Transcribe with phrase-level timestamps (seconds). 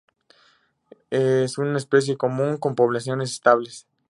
[1.11, 3.87] Es una especie común, con poblaciones estables.